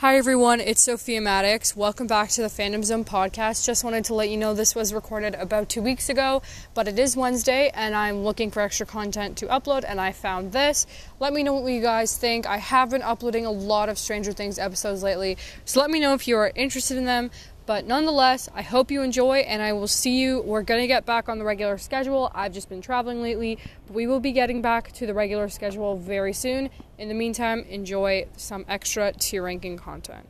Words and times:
Hi 0.00 0.16
everyone, 0.16 0.60
it's 0.60 0.80
Sophia 0.80 1.20
Maddox. 1.20 1.76
Welcome 1.76 2.06
back 2.06 2.30
to 2.30 2.40
the 2.40 2.48
Fandom 2.48 2.82
Zone 2.82 3.04
podcast. 3.04 3.66
Just 3.66 3.84
wanted 3.84 4.02
to 4.06 4.14
let 4.14 4.30
you 4.30 4.38
know 4.38 4.54
this 4.54 4.74
was 4.74 4.94
recorded 4.94 5.34
about 5.34 5.68
two 5.68 5.82
weeks 5.82 6.08
ago, 6.08 6.40
but 6.72 6.88
it 6.88 6.98
is 6.98 7.18
Wednesday 7.18 7.70
and 7.74 7.94
I'm 7.94 8.24
looking 8.24 8.50
for 8.50 8.60
extra 8.60 8.86
content 8.86 9.36
to 9.36 9.46
upload 9.48 9.84
and 9.86 10.00
I 10.00 10.12
found 10.12 10.52
this. 10.52 10.86
Let 11.18 11.34
me 11.34 11.42
know 11.42 11.52
what 11.52 11.70
you 11.70 11.82
guys 11.82 12.16
think. 12.16 12.46
I 12.46 12.56
have 12.56 12.88
been 12.88 13.02
uploading 13.02 13.44
a 13.44 13.50
lot 13.50 13.90
of 13.90 13.98
Stranger 13.98 14.32
Things 14.32 14.58
episodes 14.58 15.02
lately, 15.02 15.36
so 15.66 15.80
let 15.80 15.90
me 15.90 16.00
know 16.00 16.14
if 16.14 16.26
you 16.26 16.38
are 16.38 16.50
interested 16.54 16.96
in 16.96 17.04
them. 17.04 17.30
But 17.70 17.86
nonetheless, 17.86 18.48
I 18.52 18.62
hope 18.62 18.90
you 18.90 19.00
enjoy 19.02 19.42
and 19.46 19.62
I 19.62 19.74
will 19.74 19.86
see 19.86 20.20
you. 20.20 20.40
We're 20.40 20.64
going 20.64 20.80
to 20.80 20.88
get 20.88 21.06
back 21.06 21.28
on 21.28 21.38
the 21.38 21.44
regular 21.44 21.78
schedule. 21.78 22.28
I've 22.34 22.52
just 22.52 22.68
been 22.68 22.80
traveling 22.80 23.22
lately, 23.22 23.58
but 23.86 23.94
we 23.94 24.08
will 24.08 24.18
be 24.18 24.32
getting 24.32 24.60
back 24.60 24.90
to 24.94 25.06
the 25.06 25.14
regular 25.14 25.48
schedule 25.48 25.96
very 25.96 26.32
soon. 26.32 26.70
In 26.98 27.06
the 27.06 27.14
meantime, 27.14 27.64
enjoy 27.68 28.26
some 28.36 28.64
extra 28.66 29.12
tier 29.12 29.44
ranking 29.44 29.76
content. 29.76 30.26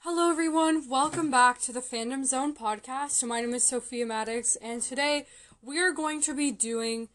Hello, 0.00 0.28
everyone. 0.28 0.88
Welcome 0.88 1.30
back 1.30 1.60
to 1.60 1.72
the 1.72 1.78
Fandom 1.78 2.24
Zone 2.24 2.52
podcast. 2.52 3.22
My 3.24 3.40
name 3.40 3.54
is 3.54 3.62
Sophia 3.62 4.04
Maddox, 4.04 4.56
and 4.56 4.82
today 4.82 5.26
we 5.62 5.78
are 5.78 5.92
going 5.92 6.20
to 6.22 6.34
be 6.34 6.50
doing 6.50 7.10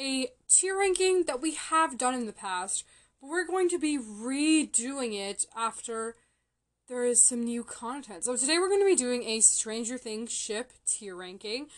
a 0.00 0.28
tier 0.48 0.78
ranking 0.78 1.24
that 1.24 1.42
we 1.42 1.52
have 1.52 1.98
done 1.98 2.14
in 2.14 2.24
the 2.24 2.32
past, 2.32 2.86
but 3.20 3.28
we're 3.28 3.46
going 3.46 3.68
to 3.68 3.78
be 3.78 3.98
redoing 3.98 5.12
it 5.12 5.44
after 5.54 6.16
there 6.88 7.04
is 7.04 7.24
some 7.24 7.44
new 7.44 7.64
content. 7.64 8.24
So 8.24 8.36
today 8.36 8.58
we're 8.58 8.68
going 8.68 8.80
to 8.80 8.86
be 8.86 8.96
doing 8.96 9.22
a 9.24 9.40
Stranger 9.40 9.96
Things 9.96 10.32
ship 10.32 10.72
tier 10.86 11.16
ranking. 11.16 11.68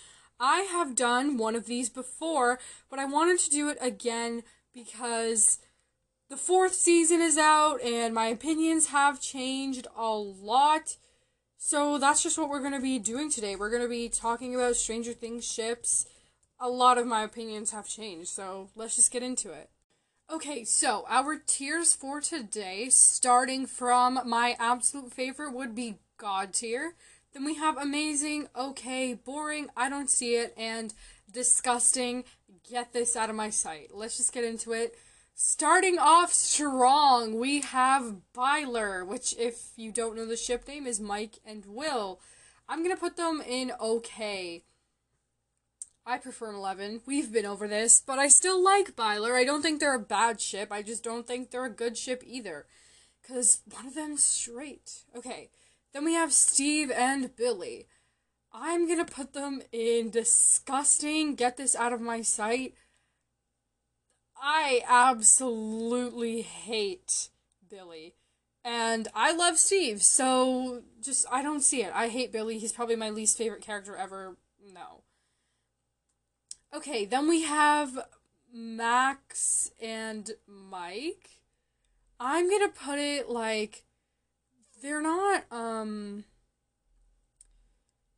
I 0.41 0.63
have 0.63 0.97
done 0.97 1.37
one 1.37 1.55
of 1.55 1.67
these 1.67 1.89
before, 1.89 2.59
but 2.91 2.99
I 2.99 3.05
wanted 3.05 3.39
to 3.41 3.51
do 3.51 3.69
it 3.69 3.79
again 3.81 4.43
because 4.75 5.59
the 6.29 6.37
fourth 6.37 6.75
season 6.75 7.21
is 7.21 7.39
out 7.39 7.81
and 7.83 8.15
my 8.15 8.27
opinions 8.27 8.89
have 8.89 9.21
changed 9.21 9.87
a 9.97 10.11
lot. 10.11 10.97
So 11.57 11.99
that's 11.99 12.23
just 12.23 12.37
what 12.37 12.51
we're 12.51 12.61
going 12.61 12.73
to 12.73 12.81
be 12.81 12.99
doing 12.99 13.31
today. 13.31 13.57
We're 13.57 13.71
going 13.71 13.83
to 13.83 13.89
be 13.89 14.09
talking 14.09 14.55
about 14.55 14.77
Stranger 14.77 15.13
Things 15.13 15.51
ships. 15.51 16.07
A 16.59 16.69
lot 16.69 16.99
of 16.99 17.07
my 17.07 17.23
opinions 17.23 17.71
have 17.71 17.89
changed, 17.89 18.29
so 18.29 18.71
let's 18.75 18.97
just 18.97 19.13
get 19.13 19.23
into 19.23 19.53
it. 19.53 19.71
Okay, 20.29 20.65
so 20.65 21.05
our 21.09 21.37
tiers 21.37 21.95
for 21.95 22.21
today, 22.21 22.89
starting 22.91 23.65
from 23.65 24.19
my 24.27 24.57
absolute 24.59 25.13
favorite, 25.13 25.53
would 25.53 25.73
be 25.73 26.01
God 26.17 26.53
tier. 26.53 26.95
Then 27.33 27.45
we 27.45 27.55
have 27.55 27.77
amazing, 27.77 28.49
okay, 28.59 29.15
boring, 29.15 29.69
I 29.77 29.89
don't 29.89 30.11
see 30.11 30.35
it, 30.35 30.53
and 30.57 30.93
disgusting, 31.31 32.25
get 32.69 32.93
this 32.93 33.15
out 33.15 33.31
of 33.31 33.37
my 33.37 33.51
sight. 33.51 33.91
Let's 33.95 34.17
just 34.17 34.33
get 34.33 34.43
into 34.43 34.73
it. 34.73 34.97
Starting 35.33 35.97
off 35.97 36.33
strong, 36.33 37.39
we 37.39 37.61
have 37.61 38.33
Byler, 38.33 39.05
which, 39.05 39.33
if 39.39 39.71
you 39.77 39.93
don't 39.93 40.17
know 40.17 40.27
the 40.27 40.37
ship 40.37 40.67
name, 40.67 40.89
is 40.89 40.99
Mike 40.99 41.39
and 41.45 41.65
Will. 41.67 42.19
I'm 42.69 42.83
gonna 42.83 42.97
put 42.97 43.17
them 43.17 43.41
in 43.47 43.71
okay. 43.81 44.65
I 46.09 46.19
prefer 46.19 46.51
an 46.51 46.55
11. 46.55 47.01
We've 47.05 47.33
been 47.33 47.45
over 47.45 47.67
this, 47.67 48.01
but 48.01 48.21
I 48.21 48.29
still 48.29 48.63
like 48.63 48.95
Byler. 48.95 49.35
I 49.35 49.43
don't 49.43 49.61
think 49.61 49.81
they're 49.81 49.93
a 49.93 49.99
bad 49.99 50.41
ship. 50.41 50.71
I 50.71 50.83
just 50.83 51.03
don't 51.03 51.27
think 51.27 51.51
they're 51.51 51.65
a 51.65 51.71
good 51.71 51.99
ship 51.99 52.23
either. 52.25 52.67
Because 53.21 53.63
one 53.69 53.89
of 53.89 53.97
them's 53.97 54.23
straight. 54.23 55.03
Okay, 55.17 55.51
then 55.93 56.05
we 56.05 56.15
have 56.15 56.33
Steve 56.33 56.93
and 56.93 57.35
Billy. 57.35 57.89
I'm 58.53 58.87
gonna 58.87 59.05
put 59.05 59.33
them 59.33 59.63
in 59.73 60.11
disgusting. 60.11 61.35
Get 61.35 61.57
this 61.57 61.75
out 61.75 61.93
of 61.93 62.01
my 62.01 62.23
sight. 62.23 62.75
I 64.41 64.83
absolutely 64.89 66.43
hate 66.43 67.31
Billy. 67.69 68.15
And 68.65 69.09
I 69.13 69.33
love 69.33 69.59
Steve, 69.59 70.03
so 70.03 70.83
just, 71.03 71.27
I 71.33 71.43
don't 71.43 71.63
see 71.63 71.83
it. 71.83 71.93
I 71.93 72.09
hate 72.09 72.33
Billy. 72.33 72.59
He's 72.59 72.73
probably 72.73 72.97
my 72.97 73.11
least 73.11 73.37
favorite 73.37 73.63
character 73.63 73.97
ever. 73.97 74.37
No. 74.73 75.03
Okay, 76.77 77.07
then 77.07 77.27
we 77.27 77.45
have 77.45 77.99
Max 78.53 79.71
and 79.81 80.33
Mike. 80.47 81.31
I'm 82.21 82.51
gonna 82.51 82.69
put 82.69 82.99
it 82.99 83.31
like 83.31 83.85
they're 84.83 85.01
not 85.01 85.51
um 85.51 86.25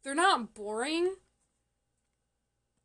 they're 0.02 0.16
not 0.16 0.54
boring. 0.54 1.14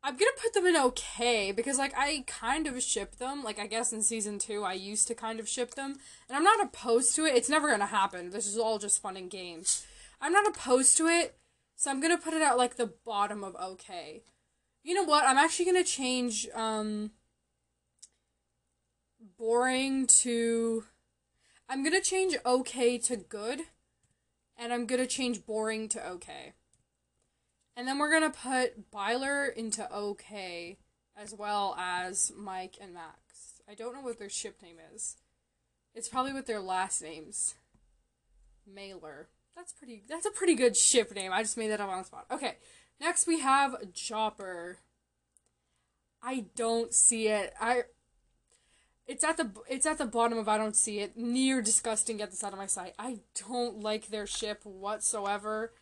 I'm 0.04 0.16
gonna 0.16 0.30
put 0.40 0.54
them 0.54 0.66
in 0.66 0.76
okay 0.76 1.50
because 1.50 1.76
like 1.76 1.92
I 1.96 2.22
kind 2.28 2.68
of 2.68 2.80
ship 2.80 3.16
them. 3.16 3.42
Like 3.42 3.58
I 3.58 3.66
guess 3.66 3.92
in 3.92 4.02
season 4.02 4.38
two 4.38 4.62
I 4.62 4.74
used 4.74 5.08
to 5.08 5.14
kind 5.16 5.40
of 5.40 5.48
ship 5.48 5.74
them. 5.74 5.96
And 6.28 6.36
I'm 6.36 6.44
not 6.44 6.62
opposed 6.62 7.16
to 7.16 7.24
it. 7.24 7.34
It's 7.34 7.50
never 7.50 7.68
gonna 7.68 7.86
happen. 7.86 8.30
This 8.30 8.46
is 8.46 8.56
all 8.56 8.78
just 8.78 9.02
fun 9.02 9.16
and 9.16 9.28
games. 9.28 9.84
I'm 10.20 10.32
not 10.32 10.46
opposed 10.46 10.96
to 10.98 11.08
it, 11.08 11.36
so 11.74 11.90
I'm 11.90 12.00
gonna 12.00 12.16
put 12.16 12.32
it 12.32 12.42
at 12.42 12.56
like 12.56 12.76
the 12.76 12.92
bottom 13.04 13.42
of 13.42 13.56
okay. 13.56 14.22
You 14.84 14.94
know 14.94 15.04
what? 15.04 15.26
I'm 15.26 15.38
actually 15.38 15.64
gonna 15.64 15.82
change 15.82 16.46
um 16.54 17.10
boring 19.38 20.06
to 20.06 20.84
I'm 21.68 21.82
gonna 21.82 22.02
change 22.02 22.36
okay 22.44 22.98
to 22.98 23.16
good 23.16 23.62
and 24.58 24.72
I'm 24.72 24.86
gonna 24.86 25.06
change 25.06 25.46
boring 25.46 25.88
to 25.88 26.06
okay. 26.08 26.52
And 27.74 27.88
then 27.88 27.98
we're 27.98 28.12
gonna 28.12 28.30
put 28.30 28.90
Byler 28.90 29.46
into 29.46 29.90
okay 29.92 30.76
as 31.16 31.34
well 31.34 31.74
as 31.78 32.30
Mike 32.36 32.76
and 32.78 32.92
Max. 32.92 33.62
I 33.68 33.74
don't 33.74 33.94
know 33.94 34.02
what 34.02 34.18
their 34.18 34.28
ship 34.28 34.60
name 34.62 34.76
is. 34.94 35.16
It's 35.94 36.10
probably 36.10 36.34
with 36.34 36.46
their 36.46 36.60
last 36.60 37.00
names. 37.00 37.54
Mailer. 38.66 39.28
That's 39.56 39.72
pretty 39.72 40.02
that's 40.06 40.26
a 40.26 40.30
pretty 40.30 40.54
good 40.54 40.76
ship 40.76 41.14
name. 41.14 41.32
I 41.32 41.42
just 41.42 41.56
made 41.56 41.70
that 41.70 41.80
up 41.80 41.88
on 41.88 41.98
the 41.98 42.04
spot. 42.04 42.26
Okay. 42.30 42.56
Next 43.00 43.26
we 43.26 43.40
have 43.40 43.92
Jopper. 43.92 44.78
I 46.22 46.46
don't 46.54 46.94
see 46.94 47.28
it. 47.28 47.52
I 47.60 47.84
it's 49.06 49.24
at 49.24 49.36
the 49.36 49.50
it's 49.68 49.86
at 49.86 49.98
the 49.98 50.06
bottom 50.06 50.38
of 50.38 50.48
I 50.48 50.56
don't 50.56 50.76
see 50.76 51.00
it. 51.00 51.16
Near 51.16 51.60
disgusting. 51.60 52.16
Get 52.16 52.30
this 52.30 52.42
out 52.42 52.52
of 52.52 52.58
my 52.58 52.66
sight. 52.66 52.94
I 52.98 53.18
don't 53.48 53.80
like 53.80 54.06
their 54.06 54.26
ship 54.26 54.60
whatsoever. 54.64 55.72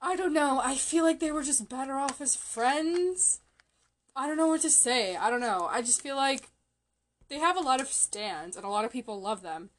I 0.00 0.16
don't 0.16 0.32
know. 0.32 0.60
I 0.62 0.74
feel 0.74 1.04
like 1.04 1.20
they 1.20 1.30
were 1.30 1.44
just 1.44 1.68
better 1.68 1.94
off 1.94 2.20
as 2.20 2.34
friends. 2.34 3.40
I 4.16 4.26
don't 4.26 4.36
know 4.36 4.48
what 4.48 4.62
to 4.62 4.70
say. 4.70 5.14
I 5.14 5.30
don't 5.30 5.40
know. 5.40 5.68
I 5.70 5.80
just 5.80 6.02
feel 6.02 6.16
like 6.16 6.48
they 7.28 7.38
have 7.38 7.56
a 7.56 7.60
lot 7.60 7.80
of 7.80 7.86
stands 7.86 8.56
and 8.56 8.64
a 8.64 8.68
lot 8.68 8.84
of 8.84 8.92
people 8.92 9.20
love 9.20 9.42
them. 9.42 9.70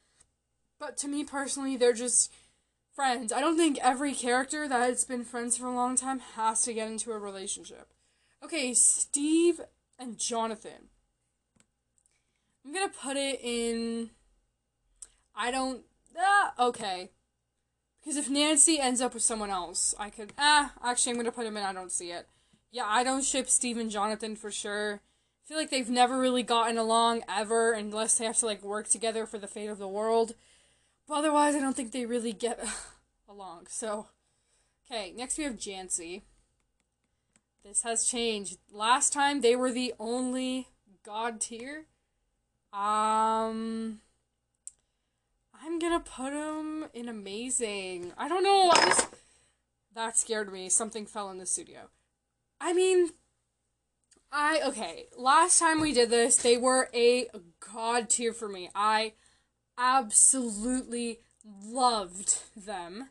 But 0.80 0.96
to 0.98 1.08
me 1.08 1.24
personally, 1.24 1.76
they're 1.76 1.92
just 1.92 2.32
friends. 2.94 3.32
I 3.32 3.40
don't 3.40 3.56
think 3.56 3.78
every 3.82 4.14
character 4.14 4.68
that 4.68 4.80
has 4.80 5.04
been 5.04 5.24
friends 5.24 5.56
for 5.56 5.66
a 5.66 5.74
long 5.74 5.96
time 5.96 6.20
has 6.36 6.62
to 6.62 6.74
get 6.74 6.88
into 6.88 7.10
a 7.12 7.18
relationship. 7.18 7.92
Okay, 8.42 8.74
Steve 8.74 9.60
and 9.98 10.18
Jonathan. 10.18 10.90
I'm 12.64 12.72
gonna 12.72 12.88
put 12.88 13.16
it 13.16 13.40
in. 13.42 14.10
I 15.34 15.50
don't. 15.50 15.82
Ah, 16.16 16.54
okay. 16.58 17.10
Because 18.00 18.16
if 18.16 18.28
Nancy 18.28 18.78
ends 18.78 19.00
up 19.00 19.14
with 19.14 19.22
someone 19.22 19.50
else, 19.50 19.94
I 19.98 20.10
could. 20.10 20.32
Ah, 20.38 20.72
actually, 20.82 21.12
I'm 21.12 21.16
gonna 21.16 21.32
put 21.32 21.46
him 21.46 21.56
in. 21.56 21.64
I 21.64 21.72
don't 21.72 21.92
see 21.92 22.10
it. 22.10 22.28
Yeah, 22.70 22.84
I 22.86 23.04
don't 23.04 23.24
ship 23.24 23.48
Steve 23.48 23.78
and 23.78 23.90
Jonathan 23.90 24.36
for 24.36 24.50
sure. 24.50 25.00
I 25.44 25.48
feel 25.48 25.56
like 25.58 25.70
they've 25.70 25.90
never 25.90 26.18
really 26.18 26.42
gotten 26.42 26.78
along 26.78 27.22
ever, 27.28 27.72
unless 27.72 28.16
they 28.16 28.24
have 28.24 28.38
to 28.38 28.46
like 28.46 28.62
work 28.62 28.88
together 28.88 29.26
for 29.26 29.38
the 29.38 29.46
fate 29.46 29.68
of 29.68 29.78
the 29.78 29.88
world. 29.88 30.34
But 31.06 31.14
otherwise, 31.14 31.54
I 31.54 31.60
don't 31.60 31.76
think 31.76 31.92
they 31.92 32.06
really 32.06 32.32
get 32.32 32.64
along. 33.28 33.66
So, 33.68 34.06
okay, 34.90 35.12
next 35.16 35.38
we 35.38 35.44
have 35.44 35.56
Jancy. 35.56 36.22
This 37.64 37.82
has 37.82 38.04
changed. 38.04 38.58
Last 38.70 39.12
time 39.12 39.40
they 39.40 39.56
were 39.56 39.72
the 39.72 39.94
only 39.98 40.68
god 41.04 41.40
tier. 41.40 41.86
Um, 42.72 44.00
I'm 45.54 45.78
gonna 45.78 46.00
put 46.00 46.32
them 46.32 46.86
in 46.92 47.08
amazing. 47.08 48.12
I 48.18 48.28
don't 48.28 48.42
know. 48.42 48.70
I 48.70 48.84
just 48.86 49.08
that 49.94 50.18
scared 50.18 50.52
me. 50.52 50.68
Something 50.68 51.06
fell 51.06 51.30
in 51.30 51.38
the 51.38 51.46
studio. 51.46 51.88
I 52.60 52.72
mean, 52.72 53.10
I 54.30 54.60
okay. 54.66 55.06
Last 55.16 55.58
time 55.58 55.80
we 55.80 55.92
did 55.92 56.10
this, 56.10 56.36
they 56.36 56.56
were 56.56 56.88
a 56.92 57.28
god 57.72 58.10
tier 58.10 58.32
for 58.32 58.48
me. 58.48 58.70
I 58.74 59.12
absolutely 59.78 61.20
loved 61.64 62.42
them. 62.56 63.08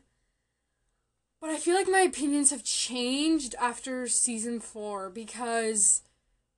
But 1.40 1.50
I 1.50 1.58
feel 1.58 1.74
like 1.74 1.88
my 1.88 2.00
opinions 2.00 2.50
have 2.50 2.64
changed 2.64 3.54
after 3.60 4.08
season 4.08 4.60
four 4.60 5.10
because 5.10 6.02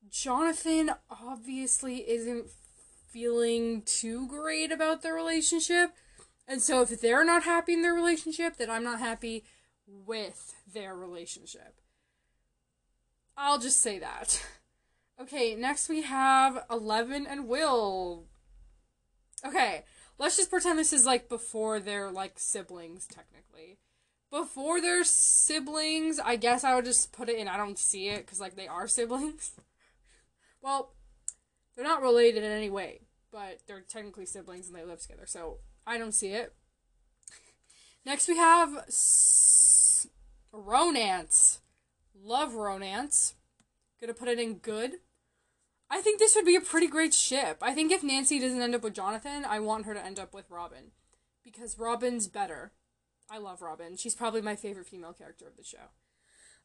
Jonathan 0.08 0.92
obviously 1.10 2.08
isn't 2.08 2.46
feeling 3.10 3.82
too 3.82 4.28
great 4.28 4.70
about 4.70 5.02
their 5.02 5.14
relationship. 5.14 5.90
And 6.46 6.62
so 6.62 6.82
if 6.82 7.00
they're 7.00 7.24
not 7.24 7.42
happy 7.42 7.72
in 7.72 7.82
their 7.82 7.94
relationship, 7.94 8.56
then 8.56 8.70
I'm 8.70 8.84
not 8.84 9.00
happy 9.00 9.44
with 9.86 10.54
their 10.72 10.94
relationship. 10.94 11.80
I'll 13.36 13.58
just 13.58 13.80
say 13.80 13.98
that. 13.98 14.44
Okay, 15.20 15.54
next 15.54 15.88
we 15.88 16.02
have 16.02 16.64
Eleven 16.70 17.26
and 17.26 17.48
Will. 17.48 18.24
Okay, 19.44 19.84
let's 20.18 20.36
just 20.36 20.50
pretend 20.50 20.78
this 20.78 20.92
is 20.92 21.06
like 21.06 21.28
before 21.28 21.80
they're 21.80 22.10
like 22.10 22.38
siblings, 22.38 23.06
technically. 23.06 23.78
Before 24.30 24.80
they're 24.80 25.04
siblings, 25.04 26.18
I 26.18 26.36
guess 26.36 26.64
I 26.64 26.74
would 26.74 26.84
just 26.84 27.12
put 27.12 27.28
it 27.28 27.36
in 27.38 27.48
I 27.48 27.56
don't 27.56 27.78
see 27.78 28.08
it 28.08 28.26
because 28.26 28.40
like 28.40 28.56
they 28.56 28.68
are 28.68 28.88
siblings. 28.88 29.52
well, 30.60 30.92
they're 31.74 31.84
not 31.84 32.02
related 32.02 32.42
in 32.42 32.50
any 32.50 32.70
way, 32.70 33.02
but 33.30 33.60
they're 33.66 33.80
technically 33.80 34.26
siblings 34.26 34.66
and 34.66 34.76
they 34.76 34.84
live 34.84 35.00
together, 35.00 35.26
so 35.26 35.58
I 35.86 35.98
don't 35.98 36.14
see 36.14 36.28
it. 36.28 36.54
Next 38.04 38.28
we 38.28 38.36
have 38.36 38.74
S- 38.88 40.06
Ronance. 40.54 41.58
Love 42.14 42.52
Ronance. 42.52 43.34
Gonna 44.00 44.14
put 44.14 44.28
it 44.28 44.38
in 44.38 44.54
good. 44.54 44.92
I 45.90 46.00
think 46.00 46.18
this 46.18 46.34
would 46.34 46.44
be 46.44 46.56
a 46.56 46.60
pretty 46.60 46.88
great 46.88 47.14
ship. 47.14 47.58
I 47.62 47.72
think 47.72 47.92
if 47.92 48.02
Nancy 48.02 48.38
doesn't 48.38 48.60
end 48.60 48.74
up 48.74 48.82
with 48.82 48.94
Jonathan, 48.94 49.44
I 49.44 49.60
want 49.60 49.86
her 49.86 49.94
to 49.94 50.04
end 50.04 50.18
up 50.18 50.34
with 50.34 50.50
Robin. 50.50 50.90
Because 51.44 51.78
Robin's 51.78 52.26
better. 52.26 52.72
I 53.30 53.38
love 53.38 53.62
Robin. 53.62 53.96
She's 53.96 54.14
probably 54.14 54.42
my 54.42 54.56
favorite 54.56 54.86
female 54.86 55.12
character 55.12 55.46
of 55.46 55.56
the 55.56 55.64
show. 55.64 55.90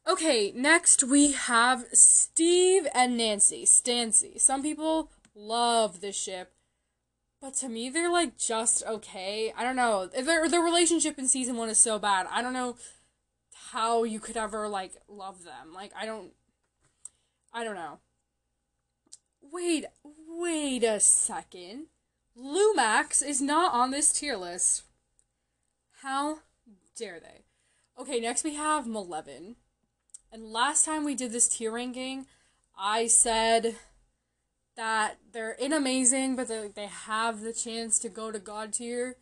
Okay, 0.08 0.52
next 0.56 1.04
we 1.04 1.32
have 1.32 1.84
Steve 1.92 2.88
and 2.92 3.16
Nancy. 3.16 3.64
Stancy. 3.64 4.38
Some 4.38 4.62
people 4.62 5.10
love 5.34 6.00
this 6.00 6.16
ship. 6.20 6.52
But 7.40 7.54
to 7.54 7.68
me, 7.68 7.88
they're 7.88 8.10
like 8.10 8.36
just 8.38 8.84
okay. 8.84 9.52
I 9.56 9.62
don't 9.62 9.76
know. 9.76 10.06
Their 10.06 10.48
their 10.48 10.60
relationship 10.60 11.18
in 11.18 11.28
season 11.28 11.56
one 11.56 11.68
is 11.68 11.78
so 11.78 11.98
bad. 11.98 12.26
I 12.30 12.42
don't 12.42 12.52
know 12.52 12.76
how 13.72 14.04
you 14.04 14.20
could 14.20 14.36
ever 14.36 14.68
like 14.68 14.92
love 15.08 15.44
them. 15.44 15.72
Like 15.74 15.92
I 15.96 16.06
don't. 16.06 16.32
I 17.52 17.64
don't 17.64 17.74
know. 17.74 17.98
Wait, 19.52 19.84
wait 20.02 20.82
a 20.82 20.98
second. 20.98 21.88
Lumax 22.36 23.22
is 23.22 23.42
not 23.42 23.74
on 23.74 23.90
this 23.90 24.10
tier 24.10 24.34
list. 24.34 24.84
How 26.00 26.38
dare 26.96 27.20
they? 27.20 27.42
Okay, 28.00 28.18
next 28.18 28.44
we 28.44 28.54
have 28.54 28.86
Maleven. 28.86 29.56
And 30.32 30.50
last 30.50 30.86
time 30.86 31.04
we 31.04 31.14
did 31.14 31.32
this 31.32 31.48
tier 31.48 31.70
ranking, 31.70 32.24
I 32.78 33.06
said 33.06 33.76
that 34.74 35.18
they're 35.32 35.52
in 35.52 35.74
amazing, 35.74 36.34
but 36.34 36.48
they, 36.48 36.68
they 36.74 36.86
have 36.86 37.42
the 37.42 37.52
chance 37.52 37.98
to 37.98 38.08
go 38.08 38.32
to 38.32 38.38
God 38.38 38.72
tier. 38.72 39.16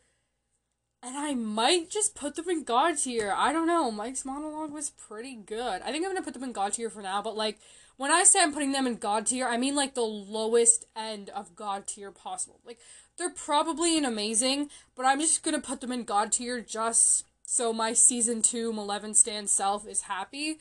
And 1.03 1.17
I 1.17 1.35
might 1.35 1.91
just 1.91 2.15
put 2.15 2.37
them 2.37 2.49
in 2.49 2.63
God 2.63 2.99
tier. 2.99 3.35
I 3.37 3.53
don't 3.53 3.67
know. 3.67 3.91
Mike's 3.91 4.25
monologue 4.25 4.71
was 4.71 4.91
pretty 4.91 5.35
good. 5.35 5.83
I 5.83 5.91
think 5.91 6.05
I'm 6.05 6.13
gonna 6.13 6.23
put 6.23 6.35
them 6.35 6.45
in 6.45 6.53
God 6.53 6.75
tier 6.75 6.89
for 6.89 7.03
now, 7.03 7.21
but 7.21 7.37
like 7.37 7.59
when 8.01 8.11
I 8.11 8.25
say 8.25 8.41
I'm 8.41 8.55
putting 8.55 8.73
them 8.73 8.87
in 8.87 8.97
God 8.97 9.27
tier, 9.27 9.47
I 9.47 9.59
mean 9.59 9.77
like 9.77 9.95
the 9.95 10.01
lowest 10.01 10.87
end 10.97 11.29
of 11.29 11.55
God 11.55 11.87
tier 11.87 12.11
possible. 12.11 12.59
Like 12.65 12.79
they're 13.19 13.29
probably 13.29 13.99
in 13.99 14.07
amazing, 14.07 14.71
but 14.97 15.05
I'm 15.05 15.21
just 15.21 15.43
gonna 15.43 15.61
put 15.61 15.83
them 15.83 15.93
in 15.93 16.05
God 16.05 16.33
tier 16.33 16.63
just 16.63 17.27
so 17.45 17.75
my 17.75 17.93
season 17.93 18.41
two 18.41 18.73
Maleven 18.73 19.15
stand 19.15 19.51
self 19.51 19.87
is 19.87 20.03
happy. 20.03 20.61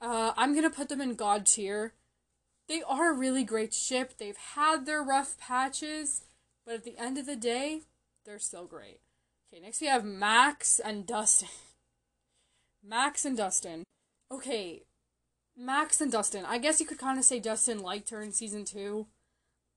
Uh, 0.00 0.32
I'm 0.36 0.52
gonna 0.52 0.68
put 0.68 0.88
them 0.88 1.00
in 1.00 1.14
God 1.14 1.46
tier 1.46 1.92
they 2.68 2.82
are 2.82 3.12
a 3.12 3.16
really 3.16 3.44
great 3.44 3.74
ship. 3.74 4.14
They've 4.18 4.36
had 4.36 4.86
their 4.86 5.02
rough 5.02 5.38
patches, 5.38 6.22
but 6.64 6.74
at 6.74 6.84
the 6.84 6.98
end 6.98 7.18
of 7.18 7.26
the 7.26 7.36
day, 7.36 7.82
they're 8.24 8.38
still 8.38 8.64
great. 8.64 9.00
Okay, 9.52 9.62
next 9.62 9.80
we 9.80 9.86
have 9.86 10.04
Max 10.04 10.80
and 10.80 11.06
Dustin. 11.06 11.48
Max 12.82 13.24
and 13.24 13.36
Dustin. 13.36 13.84
Okay, 14.32 14.82
Max 15.56 16.00
and 16.00 16.10
Dustin. 16.10 16.44
I 16.44 16.58
guess 16.58 16.80
you 16.80 16.86
could 16.86 16.98
kind 16.98 17.18
of 17.18 17.24
say 17.24 17.40
Dustin 17.40 17.78
liked 17.80 18.10
her 18.10 18.20
in 18.22 18.32
season 18.32 18.64
two. 18.64 19.06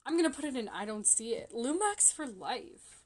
I'm 0.05 0.15
gonna 0.15 0.29
put 0.29 0.45
it 0.45 0.55
in 0.55 0.69
I 0.69 0.85
don't 0.85 1.05
see 1.05 1.29
it. 1.29 1.51
Lumax 1.53 2.13
for 2.13 2.25
life. 2.25 3.03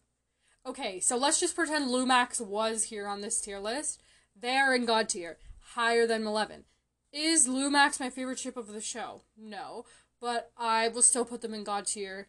Okay, 0.66 1.00
so 1.00 1.18
let's 1.18 1.40
just 1.40 1.56
pretend 1.56 1.90
Lumax 1.90 2.40
was 2.40 2.86
here 2.86 3.08
on 3.08 3.22
this 3.22 3.42
tier 3.42 3.60
list. 3.60 4.02
They 4.40 4.56
are 4.58 4.76
in 4.76 4.86
God 4.86 5.10
tier, 5.10 5.38
higher 5.74 6.06
than 6.06 6.24
Maleven. 6.24 6.64
Is 7.12 7.48
Lumax 7.48 8.00
my 8.00 8.10
favorite 8.10 8.40
ship 8.40 8.56
of 8.56 8.68
the 8.68 8.82
show? 8.82 9.24
No. 9.36 9.86
But 10.22 10.52
I 10.56 10.88
will 10.88 11.02
still 11.02 11.26
put 11.26 11.42
them 11.42 11.54
in 11.54 11.64
God 11.64 11.88
tier 11.88 12.28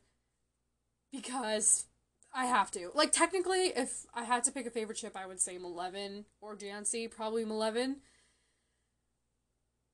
because 1.13 1.85
I 2.33 2.47
have 2.47 2.71
to. 2.73 2.91
Like, 2.95 3.13
technically, 3.13 3.73
if 3.77 4.07
I 4.15 4.25
had 4.25 4.45
to 4.45 4.53
pick 4.53 4.67
a 4.67 4.71
favorite 4.71 4.99
ship, 4.99 5.15
I 5.15 5.27
would 5.27 5.41
say 5.41 5.59
Maleven 5.59 6.25
or 6.41 6.57
Jancy. 6.57 7.11
Probably 7.11 7.45
Maleven. 7.45 7.97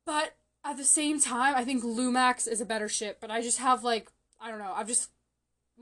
But 0.07 0.37
at 0.65 0.77
the 0.77 0.85
same 0.85 1.21
time, 1.21 1.55
I 1.55 1.65
think 1.65 1.83
Lumax 1.83 2.47
is 2.49 2.61
a 2.61 2.67
better 2.67 2.89
ship. 2.89 3.19
But 3.21 3.31
I 3.31 3.41
just 3.41 3.59
have, 3.59 3.85
like, 3.85 4.11
I 4.41 4.51
don't 4.51 4.59
know. 4.59 4.73
I've 4.75 4.89
just. 4.89 5.11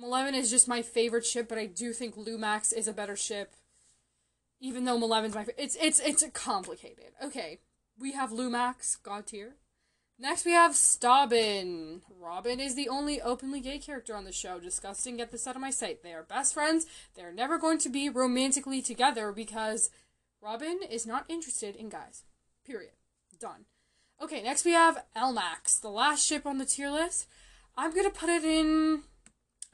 Maleven 0.00 0.34
is 0.34 0.50
just 0.50 0.68
my 0.68 0.82
favorite 0.82 1.24
ship, 1.24 1.48
but 1.48 1.56
I 1.56 1.64
do 1.64 1.94
think 1.94 2.16
Lumax 2.16 2.72
is 2.72 2.86
a 2.86 2.92
better 2.92 3.16
ship. 3.16 3.54
Even 4.60 4.84
though 4.84 4.98
Maleven's 4.98 5.34
my 5.34 5.40
favorite. 5.40 5.56
It's, 5.58 5.76
it's, 5.80 6.00
it's 6.00 6.24
complicated. 6.34 7.12
Okay 7.24 7.60
we 7.98 8.12
have 8.12 8.30
Lumax, 8.30 9.02
God 9.02 9.26
tier. 9.26 9.56
Next, 10.18 10.46
we 10.46 10.52
have 10.52 10.72
Stobin. 10.72 12.00
Robin 12.18 12.58
is 12.58 12.74
the 12.74 12.88
only 12.88 13.20
openly 13.20 13.60
gay 13.60 13.78
character 13.78 14.16
on 14.16 14.24
the 14.24 14.32
show. 14.32 14.58
Disgusting, 14.58 15.18
get 15.18 15.30
this 15.30 15.46
out 15.46 15.56
of 15.56 15.60
my 15.60 15.70
sight. 15.70 16.02
They 16.02 16.14
are 16.14 16.22
best 16.22 16.54
friends. 16.54 16.86
They're 17.14 17.32
never 17.32 17.58
going 17.58 17.78
to 17.80 17.90
be 17.90 18.08
romantically 18.08 18.80
together 18.80 19.30
because 19.30 19.90
Robin 20.40 20.80
is 20.88 21.06
not 21.06 21.26
interested 21.28 21.76
in 21.76 21.90
guys. 21.90 22.24
Period. 22.64 22.92
Done. 23.38 23.66
Okay, 24.22 24.42
next 24.42 24.64
we 24.64 24.72
have 24.72 25.04
Elmax, 25.14 25.80
the 25.80 25.90
last 25.90 26.26
ship 26.26 26.46
on 26.46 26.58
the 26.58 26.64
tier 26.64 26.90
list. 26.90 27.26
I'm 27.76 27.94
gonna 27.94 28.10
put 28.10 28.30
it 28.30 28.44
in. 28.44 29.02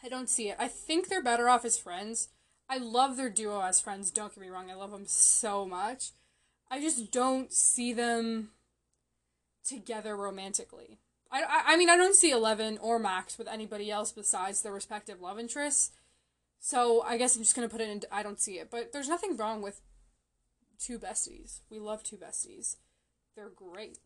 I 0.02 0.08
don't 0.08 0.28
see 0.28 0.48
it. 0.48 0.56
I 0.58 0.66
think 0.66 1.08
they're 1.08 1.22
better 1.22 1.48
off 1.48 1.64
as 1.64 1.78
friends. 1.78 2.28
I 2.68 2.78
love 2.78 3.16
their 3.16 3.30
duo 3.30 3.60
as 3.60 3.80
friends, 3.80 4.10
don't 4.10 4.34
get 4.34 4.42
me 4.42 4.48
wrong. 4.48 4.70
I 4.70 4.74
love 4.74 4.90
them 4.90 5.06
so 5.06 5.64
much. 5.64 6.10
I 6.70 6.80
just 6.80 7.12
don't 7.12 7.52
see 7.52 7.92
them 7.92 8.50
together 9.64 10.16
romantically. 10.16 10.98
I, 11.30 11.42
I, 11.42 11.62
I 11.66 11.76
mean, 11.76 11.88
I 11.88 11.96
don't 11.96 12.16
see 12.16 12.32
Eleven 12.32 12.78
or 12.78 12.98
Max 12.98 13.38
with 13.38 13.46
anybody 13.46 13.90
else 13.90 14.10
besides 14.10 14.62
their 14.62 14.72
respective 14.72 15.20
love 15.20 15.38
interests. 15.38 15.92
So 16.58 17.02
I 17.02 17.16
guess 17.16 17.36
I'm 17.36 17.42
just 17.42 17.54
gonna 17.54 17.68
put 17.68 17.80
it 17.80 17.88
in. 17.88 18.02
I 18.10 18.22
don't 18.22 18.40
see 18.40 18.58
it, 18.58 18.70
but 18.70 18.92
there's 18.92 19.08
nothing 19.08 19.36
wrong 19.36 19.62
with 19.62 19.80
two 20.80 20.98
besties. 20.98 21.60
We 21.70 21.78
love 21.78 22.02
two 22.02 22.16
besties. 22.16 22.76
They're 23.36 23.50
great. 23.54 23.98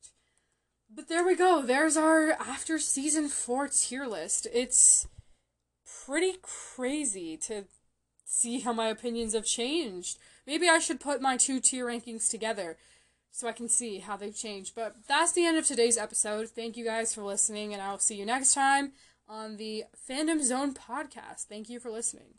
But 0.88 1.08
there 1.08 1.24
we 1.24 1.36
go. 1.36 1.62
There's 1.62 1.96
our 1.96 2.32
after 2.32 2.78
season 2.78 3.28
four 3.28 3.68
tier 3.68 4.06
list. 4.06 4.46
It's 4.52 5.08
pretty 6.06 6.34
crazy 6.42 7.36
to 7.38 7.64
see 8.24 8.60
how 8.60 8.72
my 8.72 8.88
opinions 8.88 9.34
have 9.34 9.44
changed. 9.44 10.18
Maybe 10.46 10.68
I 10.68 10.78
should 10.78 11.00
put 11.00 11.20
my 11.20 11.36
two 11.36 11.60
tier 11.60 11.86
rankings 11.86 12.30
together 12.30 12.76
so 13.30 13.48
I 13.48 13.52
can 13.52 13.68
see 13.68 13.98
how 13.98 14.16
they've 14.16 14.34
changed. 14.34 14.74
But 14.74 14.96
that's 15.08 15.32
the 15.32 15.44
end 15.44 15.58
of 15.58 15.66
today's 15.66 15.98
episode. 15.98 16.48
Thank 16.48 16.76
you 16.76 16.84
guys 16.84 17.14
for 17.14 17.22
listening, 17.22 17.72
and 17.72 17.82
I'll 17.82 17.98
see 17.98 18.16
you 18.16 18.24
next 18.24 18.54
time 18.54 18.92
on 19.28 19.56
the 19.56 19.84
Fandom 20.08 20.42
Zone 20.42 20.72
podcast. 20.72 21.44
Thank 21.44 21.68
you 21.68 21.80
for 21.80 21.90
listening. 21.90 22.34